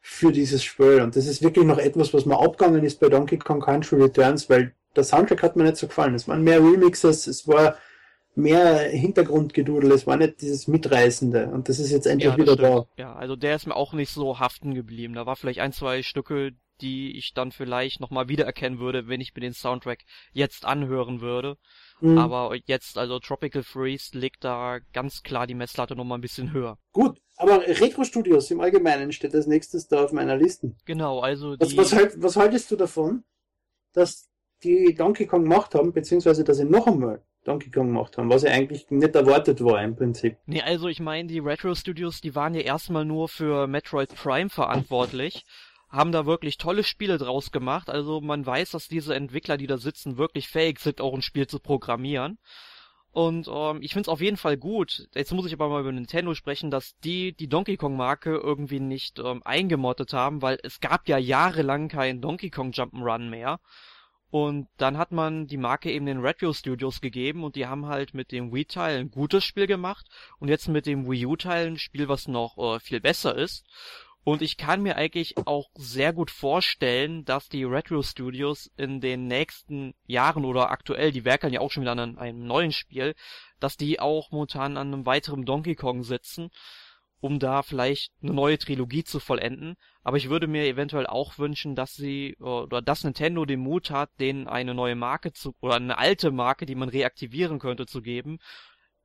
[0.00, 1.00] für dieses Spiel.
[1.00, 4.48] Und das ist wirklich noch etwas, was mir abgegangen ist bei Donkey Kong Country Returns,
[4.48, 6.14] weil der Soundtrack hat mir nicht so gefallen.
[6.14, 7.76] Es waren mehr Remixes, es war
[8.34, 12.68] mehr Hintergrundgedudel, es war nicht dieses Mitreißende und das ist jetzt endlich ja, wieder stimmt.
[12.68, 12.86] da.
[12.96, 15.14] Ja, also der ist mir auch nicht so haften geblieben.
[15.14, 19.34] Da war vielleicht ein, zwei Stücke, die ich dann vielleicht nochmal wiedererkennen würde, wenn ich
[19.34, 20.00] mir den Soundtrack
[20.32, 21.56] jetzt anhören würde.
[22.00, 22.18] Mhm.
[22.18, 26.78] Aber jetzt, also Tropical Freeze legt da ganz klar die Messlatte nochmal ein bisschen höher.
[26.92, 30.74] Gut, aber Retro Studios im Allgemeinen steht als nächstes da auf meiner Liste.
[30.84, 31.76] Genau, also die...
[31.76, 33.24] Was, was, was haltest du davon,
[33.92, 34.28] dass
[34.64, 38.42] die Donkey Kong gemacht haben, beziehungsweise dass sie noch einmal Donkey Kong gemacht haben, was
[38.42, 40.36] ja eigentlich nicht erwartet war im Prinzip.
[40.46, 44.48] Nee, also ich meine, die Retro Studios, die waren ja erstmal nur für Metroid Prime
[44.48, 45.44] verantwortlich,
[45.88, 49.78] haben da wirklich tolle Spiele draus gemacht, also man weiß, dass diese Entwickler, die da
[49.78, 52.38] sitzen, wirklich fähig sind, auch ein Spiel zu programmieren.
[53.12, 55.06] Und ähm, ich find's auf jeden Fall gut.
[55.14, 58.80] Jetzt muss ich aber mal über Nintendo sprechen, dass die die Donkey Kong Marke irgendwie
[58.80, 63.60] nicht ähm, eingemottet haben, weil es gab ja jahrelang kein Donkey Kong Jump'n'Run mehr.
[64.32, 68.14] Und dann hat man die Marke eben den Retro Studios gegeben und die haben halt
[68.14, 70.06] mit dem Wii-Teil ein gutes Spiel gemacht
[70.38, 73.66] und jetzt mit dem Wii U-Teil ein Spiel, was noch äh, viel besser ist.
[74.24, 79.26] Und ich kann mir eigentlich auch sehr gut vorstellen, dass die Retro Studios in den
[79.26, 83.14] nächsten Jahren oder aktuell, die werkeln ja auch schon wieder an einem neuen Spiel,
[83.60, 86.50] dass die auch momentan an einem weiteren Donkey Kong sitzen,
[87.22, 89.76] um da vielleicht eine neue Trilogie zu vollenden.
[90.02, 94.10] Aber ich würde mir eventuell auch wünschen, dass sie oder dass Nintendo den Mut hat,
[94.18, 98.38] denen eine neue Marke zu oder eine alte Marke, die man reaktivieren könnte, zu geben,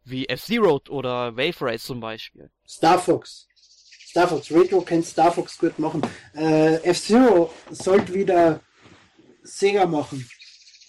[0.04, 2.50] wie F-Zero oder Wave Race zum Beispiel.
[2.68, 3.48] Star Fox.
[4.08, 4.52] Star Fox.
[4.52, 6.02] Retro kann Star Fox gut machen.
[6.34, 8.62] Äh, F-Zero sollte wieder
[9.44, 10.28] Sega machen.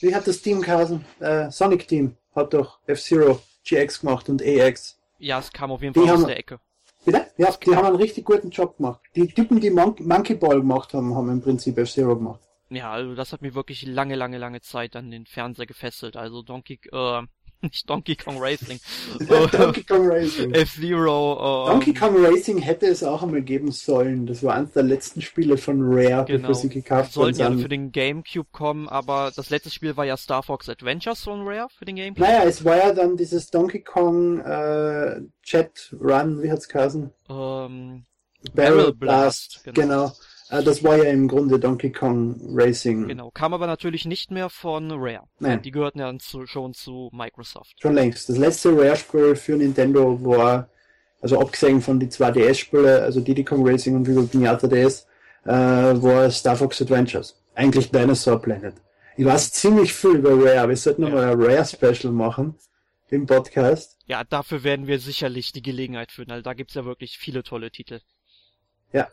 [0.00, 1.04] Wie hat das Team geheißen?
[1.20, 4.98] Äh, Sonic Team hat doch F-Zero GX gemacht und AX.
[5.18, 6.58] Ja, es kam auf jeden Fall die aus der Ecke.
[7.04, 7.26] Bitte?
[7.36, 9.00] Ja, die haben einen richtig guten Job gemacht.
[9.14, 12.40] Die Typen, die Mon Monkey Ball gemacht haben, haben im Prinzip F-Zero gemacht.
[12.70, 16.16] Ja, also das hat mir wirklich lange, lange, lange Zeit an den Fernseher gefesselt.
[16.16, 17.22] Also Donkey, äh,
[17.62, 18.78] nicht Donkey Kong Racing.
[19.18, 20.52] Donkey Kong Racing.
[20.52, 21.66] F-Zero.
[21.66, 24.26] Ähm, Donkey Kong Racing hätte es auch einmal geben sollen.
[24.26, 26.48] Das war eines der letzten Spiele von Rare, genau.
[26.48, 27.34] bevor sie gekauft wurden.
[27.34, 31.22] Sollten ja für den Gamecube kommen, aber das letzte Spiel war ja Star Fox Adventures
[31.22, 32.20] von Rare für den Gamecube.
[32.20, 37.10] Naja, es war ja dann dieses Donkey Kong äh, Chat Run, wie hat's geheißen?
[37.28, 38.04] Ähm,
[38.54, 39.80] Barrel, Barrel Blast, Blast, genau.
[39.80, 40.12] genau.
[40.50, 43.08] Ah, das war ja im Grunde Donkey Kong Racing.
[43.08, 45.24] Genau, kam aber natürlich nicht mehr von Rare.
[45.40, 45.60] Nein.
[45.60, 47.74] Die gehörten ja zu, schon zu Microsoft.
[47.80, 48.28] Schon längst.
[48.30, 50.70] Das letzte Rare-Spiel für Nintendo war,
[51.20, 55.06] also abgesehen von die 2DS-Spiele, also Diddy Kong Racing und Viva Pinata DS,
[55.44, 57.38] äh, war Star Fox Adventures.
[57.54, 58.74] Eigentlich Dinosaur Planet.
[59.16, 61.08] Ich weiß ziemlich viel über Rare, wir sollten ja.
[61.10, 62.54] nochmal ein Rare-Special machen
[63.10, 63.98] im Podcast.
[64.06, 67.70] Ja, dafür werden wir sicherlich die Gelegenheit finden, weil da gibt's ja wirklich viele tolle
[67.70, 68.00] Titel.
[68.92, 69.08] Ja,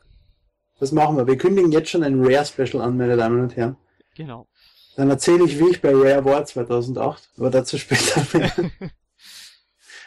[0.80, 1.28] das machen wir.
[1.28, 3.78] Wir kündigen jetzt schon ein Rare-Special an, meine Damen und Herren.
[4.16, 4.48] Genau.
[4.96, 8.54] Dann erzähle ich, wie ich bei Rare war 2008, aber dazu später mehr.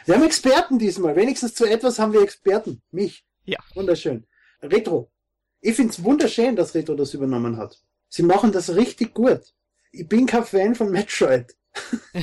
[0.05, 1.15] wir haben Experten diesmal.
[1.15, 2.81] Wenigstens zu etwas haben wir Experten.
[2.91, 3.23] Mich.
[3.45, 3.59] Ja.
[3.75, 4.25] Wunderschön.
[4.61, 5.11] Retro.
[5.61, 7.77] Ich find's wunderschön, dass Retro das übernommen hat.
[8.07, 9.41] Sie machen das richtig gut.
[9.91, 11.55] Ich bin kein Fan von Metroid.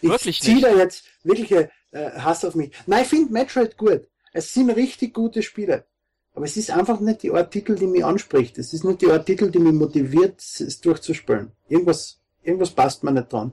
[0.00, 2.72] ich wirklich zieh da jetzt wirkliche äh, Hass auf mich.
[2.86, 4.08] Nein, ich finde Metroid gut.
[4.32, 5.86] Es sind richtig gute Spiele.
[6.34, 8.58] Aber es ist einfach nicht die Art Titel, die mich anspricht.
[8.58, 11.52] Es ist nicht die Art Titel, die mich motiviert, es durchzuspielen.
[11.68, 13.52] Irgendwas, irgendwas passt mir nicht dran.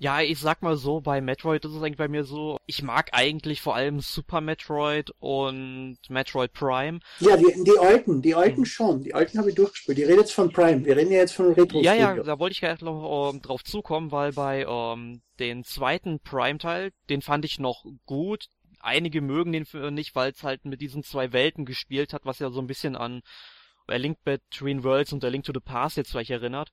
[0.00, 3.10] Ja, ich sag mal so, bei Metroid ist es eigentlich bei mir so, ich mag
[3.12, 7.00] eigentlich vor allem Super Metroid und Metroid Prime.
[7.18, 8.64] Ja, die, die alten, die alten hm.
[8.64, 9.02] schon.
[9.02, 9.98] Die alten habe ich durchgespielt.
[9.98, 10.84] Ich rede jetzt von Prime.
[10.84, 11.80] Wir reden ja jetzt von Retro.
[11.80, 16.20] Ja, ja, da wollte ich gleich noch ähm, drauf zukommen, weil bei ähm, den zweiten
[16.20, 18.46] Prime-Teil, den fand ich noch gut
[18.80, 22.50] einige mögen den nicht, weil es halt mit diesen zwei Welten gespielt hat, was ja
[22.50, 23.22] so ein bisschen an
[23.86, 26.72] A Link Between Worlds und A Link to the Past jetzt vielleicht erinnert.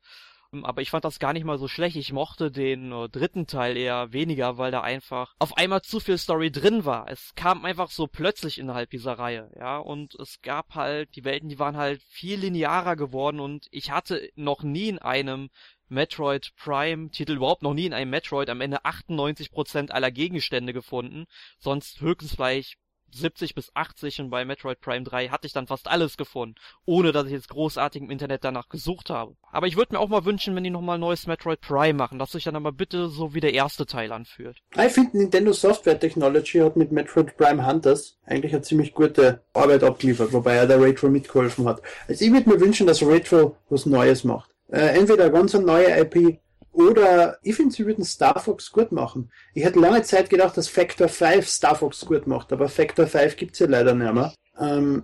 [0.56, 1.96] Ähm, aber ich fand das gar nicht mal so schlecht.
[1.96, 6.18] Ich mochte den äh, dritten Teil eher weniger, weil da einfach auf einmal zu viel
[6.18, 7.10] Story drin war.
[7.10, 9.78] Es kam einfach so plötzlich innerhalb dieser Reihe, ja.
[9.78, 14.30] Und es gab halt, die Welten, die waren halt viel linearer geworden und ich hatte
[14.36, 15.50] noch nie in einem
[15.88, 21.26] Metroid Prime Titel überhaupt noch nie in einem Metroid am Ende 98% aller Gegenstände gefunden,
[21.60, 22.78] sonst höchstens vielleicht
[23.16, 27.12] 70 bis 80 und bei Metroid Prime 3 hatte ich dann fast alles gefunden, ohne
[27.12, 29.36] dass ich jetzt großartig im Internet danach gesucht habe.
[29.52, 32.20] Aber ich würde mir auch mal wünschen, wenn die nochmal ein neues Metroid Prime machen,
[32.20, 34.58] dass sich dann aber bitte so wie der erste Teil anfühlt.
[34.76, 39.84] Ich finde, Nintendo Software Technology hat mit Metroid Prime Hunters eigentlich eine ziemlich gute Arbeit
[39.84, 41.82] abgeliefert, wobei er der Retro mitgeholfen hat.
[42.08, 44.55] Also ich würde mir wünschen, dass Retro was Neues macht.
[44.70, 46.40] Äh, entweder ganz eine neue IP
[46.72, 49.32] oder ich finde, sie würden Star Fox gut machen.
[49.54, 53.38] Ich hätte lange Zeit gedacht, dass Factor 5 Star Fox gut macht, aber Factor 5
[53.38, 54.34] gibt's ja leider nicht mehr.
[54.60, 55.04] Ähm,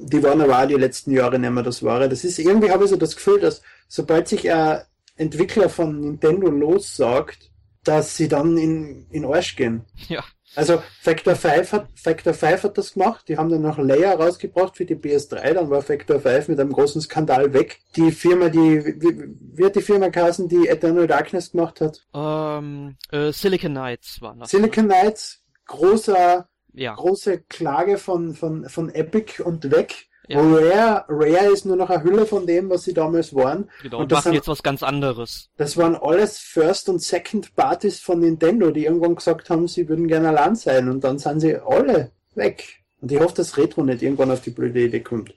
[0.00, 2.08] die waren aber auch die letzten Jahre nicht mehr das Wahre.
[2.10, 4.82] Das ist irgendwie, habe ich so das Gefühl, dass sobald sich ein
[5.16, 7.50] Entwickler von Nintendo lossagt,
[7.84, 9.84] dass sie dann in, in Arsch gehen.
[10.08, 10.22] Ja.
[10.54, 14.76] Also Factor 5 hat Factor 5 hat das gemacht, die haben dann noch Layer rausgebracht
[14.76, 17.80] für die PS3, dann war Factor 5 mit einem großen Skandal weg.
[17.96, 22.06] Die Firma, die wie, wie hat die Firma geheißen, die Eternal Darkness gemacht hat?
[22.14, 24.50] Ähm, äh, Silicon Knights war das.
[24.50, 26.94] Silicon Knights, großer ja.
[26.94, 30.07] große Klage von, von, von Epic und weg.
[30.28, 30.40] Ja.
[30.40, 33.70] Rare, Rare ist nur noch eine Hülle von dem, was sie damals waren.
[33.82, 35.48] Genau, und, und machen sind, jetzt was ganz anderes.
[35.56, 40.28] Das waren alles First- und Second-Parties von Nintendo, die irgendwann gesagt haben, sie würden gerne
[40.28, 40.88] allein sein.
[40.90, 42.82] Und dann sind sie alle weg.
[43.00, 45.34] Und ich hoffe, dass Retro nicht irgendwann auf die blöde Idee kommt.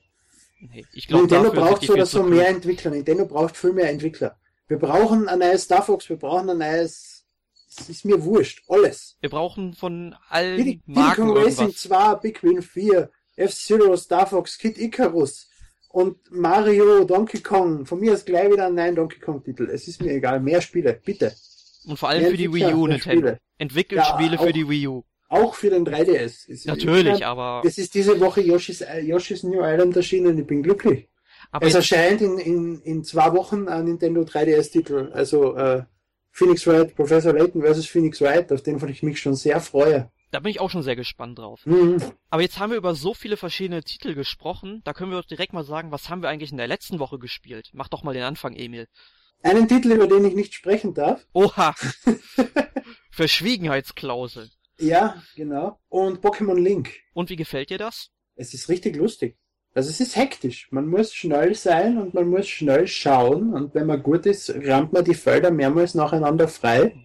[0.60, 2.92] Nee, ich glaub, Nintendo braucht so oder so mehr Entwickler.
[2.92, 4.38] Nintendo braucht viel mehr Entwickler.
[4.68, 7.12] Wir brauchen ein neues Star Fox, wir brauchen ein neues
[7.78, 9.18] es ist mir wurscht, alles.
[9.22, 14.78] Wir brauchen von allen Marken Kong Racing 2, Big Win 4, F-Zero, Star Fox, Kid
[14.78, 15.50] Icarus,
[15.90, 19.70] Und Mario, Donkey Kong, von mir ist gleich wieder ein neuen Donkey Kong Titel.
[19.72, 21.34] Es ist mir egal, mehr Spiele, bitte.
[21.86, 23.36] Und vor allem mehr für die Wii U, Nintendo.
[23.58, 25.04] Entwickelt ja, Spiele für die Wii U.
[25.30, 26.50] Auch für den 3DS.
[26.52, 27.62] Es Natürlich, ist, aber...
[27.66, 31.08] Es ist diese Woche Yoshi's, Yoshi's New Island erschienen, ich bin glücklich.
[31.52, 35.12] Aber es erscheint in, in, in zwei Wochen ein Nintendo 3DS-Titel.
[35.14, 35.84] Also äh,
[36.32, 40.10] Phoenix Wright, Professor Layton versus Phoenix Wright, auf den ich mich schon sehr freue.
[40.32, 41.66] Da bin ich auch schon sehr gespannt drauf.
[41.66, 42.02] Mhm.
[42.30, 45.66] Aber jetzt haben wir über so viele verschiedene Titel gesprochen, da können wir direkt mal
[45.66, 47.70] sagen, was haben wir eigentlich in der letzten Woche gespielt?
[47.74, 48.88] Mach doch mal den Anfang, Emil.
[49.44, 51.28] Einen Titel, über den ich nicht sprechen darf.
[51.34, 51.76] Oha!
[53.12, 54.50] Verschwiegenheitsklausel.
[54.80, 55.80] Ja, genau.
[55.90, 56.92] Und Pokémon Link.
[57.14, 58.10] Und wie gefällt dir das?
[58.36, 59.38] Es ist richtig lustig.
[59.74, 60.70] Also es ist hektisch.
[60.72, 63.54] Man muss schnell sein und man muss schnell schauen.
[63.54, 66.96] Und wenn man gut ist, rammt man die Felder mehrmals nacheinander frei.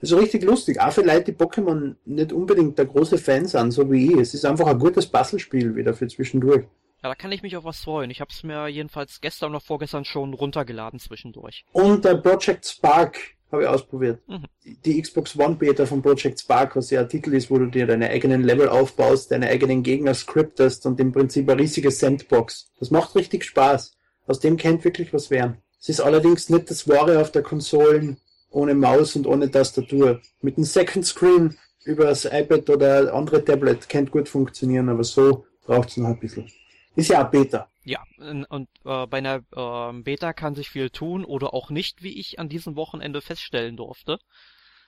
[0.00, 0.80] Das ist richtig lustig.
[0.80, 4.18] Auch für Leute, die Pokémon nicht unbedingt der große Fan sind, so wie ich.
[4.18, 6.64] Es ist einfach ein gutes Puzzlespiel wieder für zwischendurch.
[7.02, 8.10] Ja, da kann ich mich auf was freuen.
[8.10, 11.64] Ich habe es mir jedenfalls gestern oder vorgestern schon runtergeladen zwischendurch.
[11.72, 13.18] Und der Project Spark
[13.52, 14.20] habe ich ausprobiert.
[14.28, 14.44] Mhm.
[14.84, 17.86] Die, Xbox One Beta von Project Spark, was ja ein Titel ist, wo du dir
[17.86, 22.70] deine eigenen Level aufbaust, deine eigenen Gegner scriptest und im Prinzip eine riesige Sandbox.
[22.78, 23.96] Das macht richtig Spaß.
[24.26, 25.58] Aus dem kennt wirklich was werden.
[25.80, 28.18] Es ist allerdings nicht das Wahre auf der Konsolen
[28.50, 30.20] ohne Maus und ohne Tastatur.
[30.42, 35.46] Mit einem Second Screen über das iPad oder andere Tablet kennt gut funktionieren, aber so
[35.64, 36.50] braucht es noch ein bisschen.
[36.96, 37.68] Ist ja ein Beta.
[37.84, 42.18] Ja, und äh, bei einer äh, Beta kann sich viel tun oder auch nicht, wie
[42.18, 44.18] ich an diesem Wochenende feststellen durfte.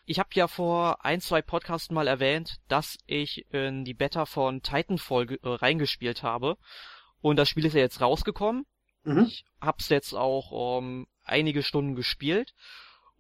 [0.05, 4.61] Ich habe ja vor ein, zwei Podcasts mal erwähnt, dass ich in die Beta von
[4.63, 6.57] Titanfall äh, reingespielt habe.
[7.21, 8.67] Und das Spiel ist ja jetzt rausgekommen.
[9.05, 9.27] Mhm.
[9.27, 12.53] Ich hab's jetzt auch ähm, einige Stunden gespielt.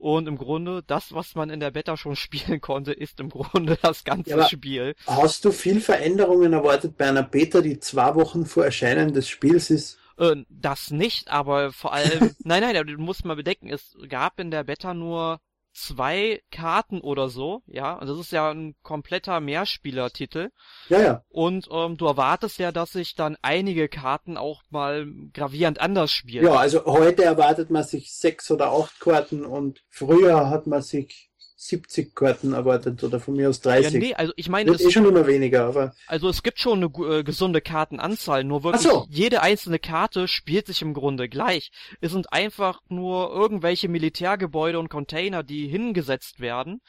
[0.03, 3.79] Und im Grunde, das, was man in der Beta schon spielen konnte, ist im Grunde
[3.81, 4.97] das ganze ja, Spiel.
[5.07, 9.71] Hast du viel Veränderungen erwartet bei einer Beta, die zwei Wochen vor Erscheinen des Spiels
[9.71, 9.99] ist?
[10.19, 14.51] Äh, das nicht, aber vor allem, nein, nein, du musst mal bedenken, es gab in
[14.51, 15.38] der Beta nur
[15.72, 20.50] zwei Karten oder so, ja, und das ist ja ein kompletter Mehrspielertitel.
[20.88, 21.24] Ja, ja.
[21.28, 26.46] Und ähm, du erwartest ja, dass sich dann einige Karten auch mal gravierend anders spielen.
[26.46, 31.32] Ja, also heute erwartet man sich sechs oder acht Karten und früher hat man sich
[31.66, 33.92] 70 Karten erwartet oder von mir aus 30.
[33.92, 35.94] Ja, nee, also ich meine, es ist eh schon immer weniger, aber.
[36.07, 39.07] Also es gibt schon eine äh, gesunde Kartenanzahl, nur wirklich so.
[39.09, 41.70] jede einzelne Karte spielt sich im Grunde gleich.
[42.01, 46.81] Es sind einfach nur irgendwelche Militärgebäude und Container, die hingesetzt werden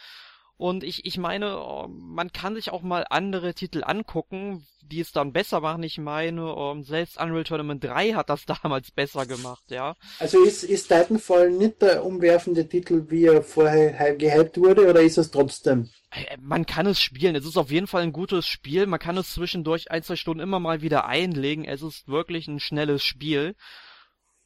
[0.57, 5.11] und ich, ich meine, oh, man kann sich auch mal andere Titel angucken, die es
[5.11, 5.83] dann besser machen.
[5.83, 9.95] Ich meine, um, selbst Unreal Tournament 3 hat das damals besser gemacht, ja.
[10.19, 15.17] Also ist, ist Titanfall nicht der umwerfende Titel, wie er vorher gehypt wurde, oder ist
[15.17, 15.89] es trotzdem?
[16.11, 17.35] Äh, man kann es spielen.
[17.35, 18.85] Es ist auf jeden Fall ein gutes Spiel.
[18.85, 21.65] Man kann es zwischendurch ein, zwei Stunden immer mal wieder einlegen.
[21.65, 23.55] Es ist wirklich ein schnelles Spiel.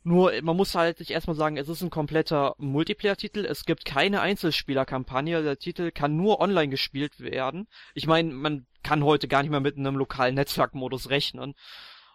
[0.08, 3.43] Nur, man muss halt sich erstmal sagen, es ist ein kompletter Multiplayer-Titel.
[3.43, 5.43] Es gibt keine Einzelspieler-Kampagne.
[5.43, 7.67] Der Titel kann nur online gespielt werden.
[7.93, 11.56] Ich meine, man kann heute gar nicht mehr mit einem lokalen Netzwerkmodus rechnen.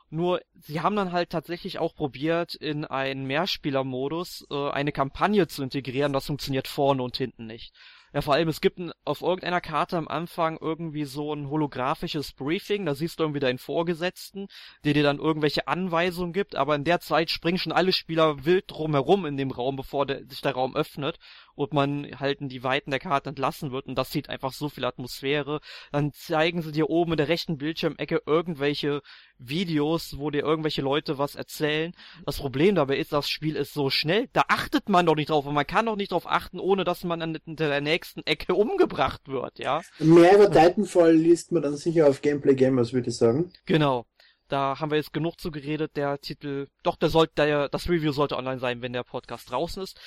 [0.08, 5.62] Nur, sie haben dann halt tatsächlich auch probiert, in einen Mehrspieler-Modus äh, eine Kampagne zu
[5.62, 6.14] integrieren.
[6.14, 7.74] Das funktioniert vorne und hinten nicht.
[8.14, 12.32] Ja, vor allem, es gibt ein, auf irgendeiner Karte am Anfang irgendwie so ein holographisches
[12.32, 14.48] Briefing, da siehst du irgendwie deinen Vorgesetzten,
[14.84, 18.64] der dir dann irgendwelche Anweisungen gibt, aber in der Zeit springen schon alle Spieler wild
[18.70, 21.18] drumherum in dem Raum, bevor der, sich der Raum öffnet
[21.54, 24.68] und man halt in die Weiten der Karte entlassen wird und das sieht einfach so
[24.68, 25.60] viel Atmosphäre.
[25.90, 29.02] Dann zeigen sie dir oben in der rechten Bildschirmecke irgendwelche
[29.38, 31.92] Videos, wo dir irgendwelche Leute was erzählen.
[32.26, 35.46] Das Problem dabei ist, das Spiel ist so schnell, da achtet man doch nicht drauf
[35.46, 39.28] und man kann doch nicht drauf achten, ohne dass man an der nächsten Ecke umgebracht
[39.28, 39.82] wird, ja.
[39.98, 43.52] Mehr über Titanfall liest man dann sicher auf Gameplay Gamers, würde ich sagen.
[43.66, 44.06] Genau.
[44.48, 45.96] Da haben wir jetzt genug zu geredet.
[45.96, 49.82] Der Titel, doch, der sollte, der, das Review sollte online sein, wenn der Podcast draußen
[49.82, 49.98] ist.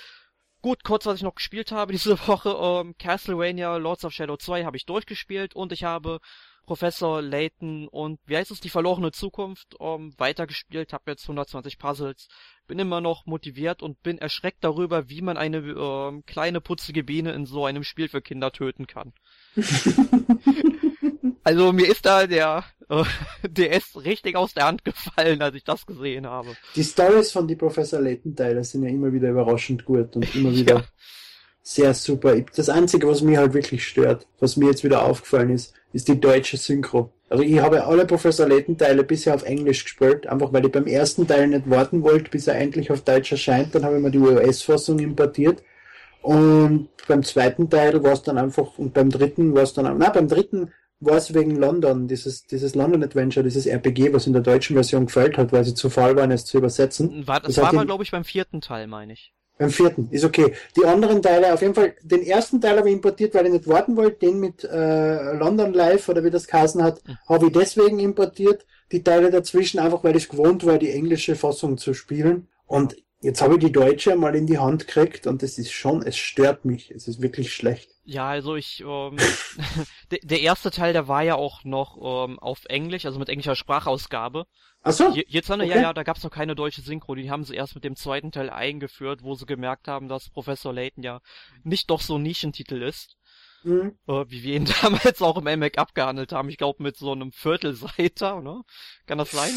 [0.65, 4.65] Gut, kurz, was ich noch gespielt habe diese Woche, ähm, Castlevania Lords of Shadow 2
[4.65, 6.19] habe ich durchgespielt und ich habe
[6.65, 12.29] Professor Layton und wie heißt es, die verlorene Zukunft ähm, weitergespielt, habe jetzt 120 Puzzles,
[12.65, 17.33] bin immer noch motiviert und bin erschreckt darüber, wie man eine ähm, kleine putzige Biene
[17.33, 19.13] in so einem Spiel für Kinder töten kann.
[21.45, 23.03] Also mir ist da der äh,
[23.47, 26.49] DS richtig aus der Hand gefallen, als ich das gesehen habe.
[26.75, 30.51] Die Stories von die Professor Layton Teile sind ja immer wieder überraschend gut und immer
[30.55, 30.83] wieder ja.
[31.61, 32.35] sehr super.
[32.55, 36.19] Das Einzige, was mir halt wirklich stört, was mir jetzt wieder aufgefallen ist, ist die
[36.19, 37.13] deutsche Synchro.
[37.29, 40.87] Also ich habe alle Professor Layton Teile bisher auf Englisch gespielt, einfach weil ich beim
[40.87, 43.75] ersten Teil nicht warten wollte, bis er endlich auf Deutsch erscheint.
[43.75, 45.61] Dann habe ich mir die US-Fassung importiert.
[46.25, 50.09] Und beim zweiten Teil war es dann einfach, und beim dritten war es dann, na,
[50.09, 54.41] beim dritten war es wegen London, dieses, dieses London Adventure, dieses RPG, was in der
[54.41, 57.27] deutschen Version gefällt hat, weil sie zu faul waren, es zu übersetzen.
[57.27, 59.33] War, das, Das war den- glaube ich, beim vierten Teil, meine ich.
[59.59, 60.53] Beim vierten, ist okay.
[60.75, 63.67] Die anderen Teile, auf jeden Fall, den ersten Teil habe ich importiert, weil ich nicht
[63.67, 64.25] warten wollte.
[64.25, 67.17] Den mit äh, London Live oder wie das geheißen hat, Mhm.
[67.29, 68.65] habe ich deswegen importiert.
[68.91, 72.47] Die Teile dazwischen einfach, weil ich es gewohnt war, die englische Fassung zu spielen.
[72.67, 76.01] Und jetzt habe ich die deutsche mal in die Hand gekriegt und es ist schon,
[76.03, 76.91] es stört mich.
[76.91, 77.89] Es ist wirklich schlecht.
[78.03, 79.17] Ja, also ich, ähm,
[80.23, 81.97] der, erste Teil, der war ja auch noch
[82.27, 84.45] ähm, auf Englisch, also mit englischer Sprachausgabe.
[84.83, 85.81] Ach so, Je- Jetzt, ja, okay.
[85.81, 88.51] ja, da gab's noch keine deutsche Synchro, die haben sie erst mit dem zweiten Teil
[88.51, 91.19] eingeführt, wo sie gemerkt haben, dass Professor Layton ja
[91.63, 93.17] nicht doch so ein Nischentitel ist,
[93.63, 93.97] Mhm.
[94.07, 96.49] äh, wie wir ihn damals auch im MAC abgehandelt haben.
[96.49, 98.61] Ich glaube mit so einem Viertelseiter, ne?
[99.07, 99.51] Kann das sein?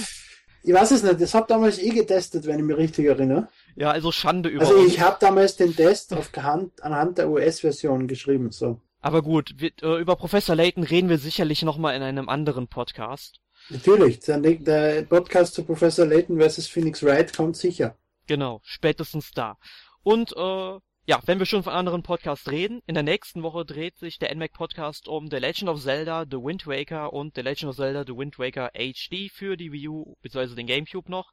[0.68, 3.48] Ich weiß es nicht, das habe damals eh getestet, wenn ich mich richtig erinnere.
[3.74, 8.06] Ja, also Schande über Also ich habe damals den Test auf Hand, anhand der US-Version
[8.06, 8.50] geschrieben.
[8.50, 8.78] So.
[9.00, 13.40] Aber gut, wir, äh, über Professor Layton reden wir sicherlich nochmal in einem anderen Podcast.
[13.70, 16.66] Natürlich, der, der Podcast zu Professor Layton vs.
[16.66, 17.96] Phoenix Wright kommt sicher.
[18.26, 19.56] Genau, spätestens da.
[20.02, 23.96] Und äh, ja, wenn wir schon von anderen Podcasts reden, in der nächsten Woche dreht
[23.96, 27.70] sich der NMAC Podcast um The Legend of Zelda, The Wind Waker und The Legend
[27.70, 30.54] of Zelda, The Wind Waker HD für die Wii U bzw.
[30.54, 31.32] den Gamecube noch.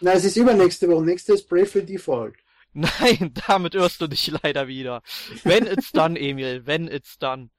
[0.00, 1.04] Na, es ist übernächste Woche.
[1.04, 2.34] Nächste ist Bravely Default.
[2.72, 5.02] Nein, damit irrst du dich leider wieder.
[5.44, 7.50] Wenn it's done, Emil, wenn it's done.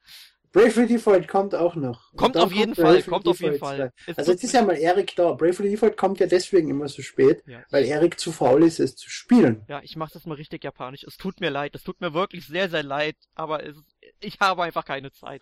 [0.54, 2.14] Bravely Default kommt auch noch.
[2.16, 3.94] Kommt auf jeden Fall, Bravely kommt auf jeden Default Fall.
[4.06, 4.12] 2.
[4.12, 5.32] Es Also jetzt ist ja mal Erik da.
[5.32, 7.64] Bravely Default kommt ja deswegen immer so spät, Ja.
[7.70, 9.64] weil Erik zu faul ist, es zu spielen.
[9.70, 11.04] Ja, ich mach das mal richtig japanisch.
[11.06, 13.78] Es tut mir leid, es tut mir wirklich sehr, sehr leid, aber es,
[14.20, 15.42] ich habe einfach keine Zeit.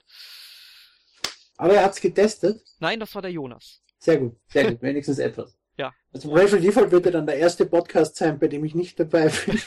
[1.58, 2.62] Aber er hat's getestet.
[2.80, 3.82] Nein, das war der Jonas.
[3.98, 5.58] Sehr gut, sehr gut, wenigstens etwas.
[5.78, 5.92] Ja.
[6.14, 9.30] Also Bravely Default wird ja dann der erste Podcast sein, bei dem ich nicht dabei
[9.46, 9.60] bin.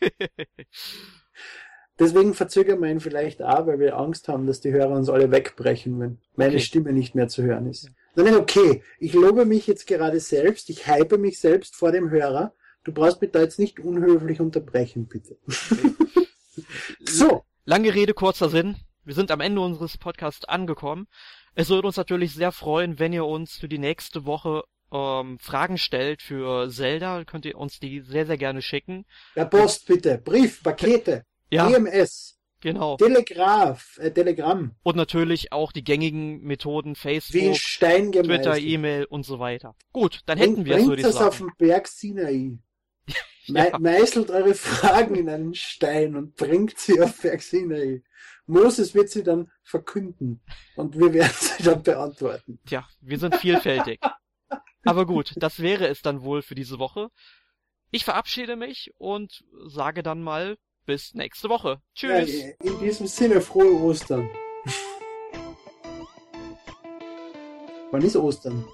[1.98, 5.30] Deswegen verzögern wir ihn vielleicht auch, weil wir Angst haben, dass die Hörer uns alle
[5.30, 6.60] wegbrechen, wenn meine Okay.
[6.60, 7.90] Stimme nicht mehr zu hören ist.
[8.16, 8.82] Nein, nein, okay.
[8.98, 10.70] Ich lobe mich jetzt gerade selbst.
[10.70, 12.52] Ich hype mich selbst vor dem Hörer.
[12.82, 15.36] Du brauchst mich da jetzt nicht unhöflich unterbrechen, bitte.
[17.00, 17.42] So.
[17.64, 18.76] Lange Rede, kurzer Sinn.
[19.04, 21.06] Wir sind am Ende unseres Podcasts angekommen.
[21.54, 25.78] Es würde uns natürlich sehr freuen, wenn ihr uns für die nächste Woche ähm, Fragen
[25.78, 27.24] stellt für Zelda.
[27.24, 29.04] Könnt ihr uns die sehr, sehr gerne schicken.
[29.34, 30.18] Ja, Post bitte.
[30.18, 32.96] Brief, Pakete, Ja, EMS, genau.
[32.96, 38.58] Telegraph, äh, Telegramm, Und natürlich auch die gängigen Methoden Facebook, Twitter.
[38.58, 39.74] E-Mail und so weiter.
[39.92, 41.52] Gut, dann hätten Bringt, wir es, würde ich das auf sagen.
[41.58, 42.58] den Berg Sinai.
[43.48, 43.78] Me Ja.
[43.78, 48.02] Meißelt eure Fragen in einen Stein und bringt sie auf Berg Sinai.
[48.46, 50.42] Moses wird sie dann verkünden
[50.76, 52.58] und wir werden sie dann beantworten.
[52.66, 54.00] Tja, wir sind vielfältig.
[54.84, 57.08] Aber gut, das wäre es dann wohl für diese Woche.
[57.90, 61.80] Ich verabschiede mich und sage dann mal bis nächste Woche.
[61.94, 62.42] Tschüss.
[62.42, 64.28] Ja, in diesem Sinne, frohe Ostern.
[67.90, 68.66] Wann ist Ostern?